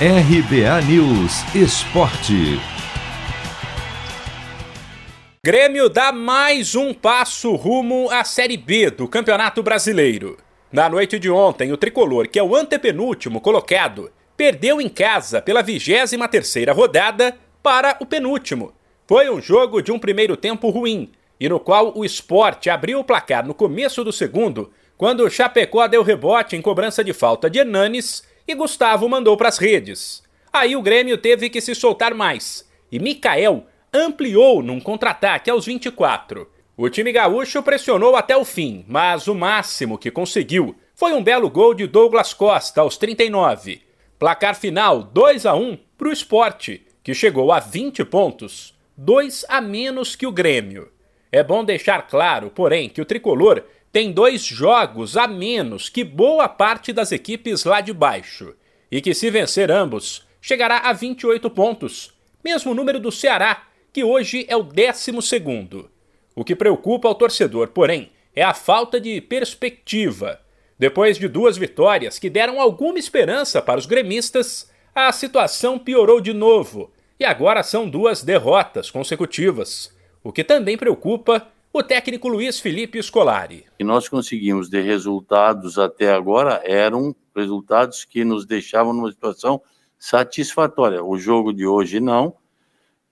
[0.00, 2.58] RBA News Esporte.
[5.46, 10.36] Grêmio dá mais um passo rumo à Série B do Campeonato Brasileiro.
[10.72, 15.62] Na noite de ontem, o tricolor, que é o antepenúltimo colocado, perdeu em casa pela
[15.62, 18.74] 23 terceira rodada para o penúltimo.
[19.06, 23.04] Foi um jogo de um primeiro tempo ruim, e no qual o esporte abriu o
[23.04, 27.60] placar no começo do segundo, quando o Chapecó deu rebote em cobrança de falta de
[27.60, 30.22] Hernanes e Gustavo mandou para as redes.
[30.52, 36.48] Aí o Grêmio teve que se soltar mais e Mikael ampliou num contra-ataque aos 24.
[36.76, 41.48] O time gaúcho pressionou até o fim, mas o máximo que conseguiu foi um belo
[41.50, 43.82] gol de Douglas Costa aos 39.
[44.18, 49.60] Placar final 2 a 1 para o esporte, que chegou a 20 pontos, 2 a
[49.60, 50.88] menos que o Grêmio.
[51.34, 56.48] É bom deixar claro, porém, que o tricolor tem dois jogos a menos que boa
[56.48, 58.54] parte das equipes lá de baixo,
[58.88, 64.46] e que se vencer ambos, chegará a 28 pontos, mesmo número do Ceará, que hoje
[64.48, 65.88] é o 12.
[66.36, 70.40] O que preocupa o torcedor, porém, é a falta de perspectiva.
[70.78, 76.32] Depois de duas vitórias que deram alguma esperança para os gremistas, a situação piorou de
[76.32, 79.92] novo e agora são duas derrotas consecutivas,
[80.24, 83.66] o que também preocupa o técnico Luiz Felipe Scolari.
[83.76, 89.60] Que nós conseguimos de resultados até agora eram resultados que nos deixavam numa situação
[89.98, 91.04] satisfatória.
[91.04, 92.34] O jogo de hoje não,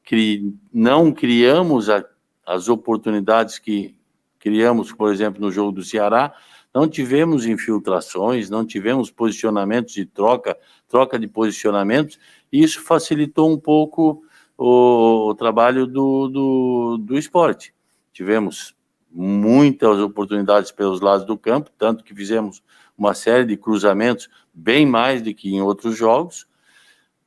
[0.03, 2.03] cri, não criamos a,
[2.47, 3.95] as oportunidades que
[4.39, 6.33] criamos, por exemplo, no jogo do Ceará,
[6.75, 10.57] não tivemos infiltrações, não tivemos posicionamentos de troca,
[10.89, 12.19] troca de posicionamentos,
[12.51, 14.25] e isso facilitou um pouco
[14.63, 17.75] o, o trabalho do, do, do esporte.
[18.13, 18.75] Tivemos
[19.11, 22.63] muitas oportunidades pelos lados do campo, tanto que fizemos
[22.97, 26.47] uma série de cruzamentos, bem mais do que em outros jogos.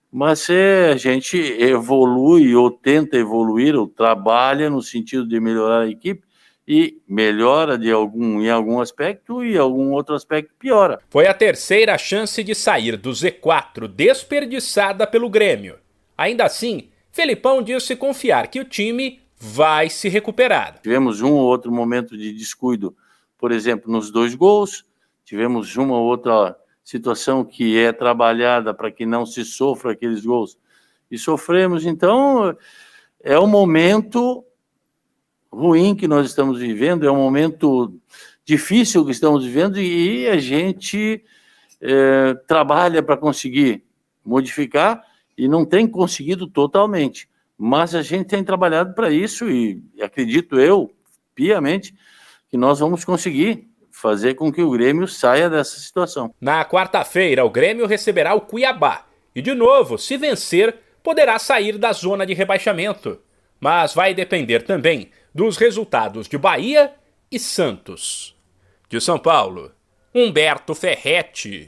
[0.09, 0.53] Mas se
[0.91, 6.23] a gente evolui ou tenta evoluir, ou trabalha no sentido de melhorar a equipe,
[6.67, 10.99] e melhora de algum em algum aspecto e algum outro aspecto piora.
[11.09, 15.77] Foi a terceira chance de sair do Z4 desperdiçada pelo Grêmio.
[16.17, 20.81] Ainda assim, Felipão disse confiar que o time vai se recuperar.
[20.83, 22.93] Tivemos um ou outro momento de descuido,
[23.37, 24.83] por exemplo, nos dois gols,
[25.23, 30.57] tivemos uma ou outra situação que é trabalhada para que não se sofra aqueles gols
[31.09, 31.85] e sofremos.
[31.85, 32.53] Então,
[33.23, 34.43] é um momento
[35.49, 37.97] ruim que nós estamos vivendo, é um momento
[38.43, 41.23] difícil que estamos vivendo e a gente
[41.79, 43.85] é, trabalha para conseguir
[44.21, 45.01] modificar
[45.37, 47.29] e não tem conseguido totalmente.
[47.57, 50.91] Mas a gente tem trabalhado para isso e acredito eu,
[51.33, 51.95] piamente,
[52.49, 56.33] que nós vamos conseguir fazer com que o Grêmio saia dessa situação.
[56.39, 61.93] Na quarta-feira, o Grêmio receberá o Cuiabá e, de novo, se vencer, poderá sair da
[61.93, 63.19] zona de rebaixamento.
[63.59, 66.93] Mas vai depender também dos resultados de Bahia
[67.31, 68.35] e Santos.
[68.89, 69.71] De São Paulo,
[70.13, 71.63] Humberto Ferretti.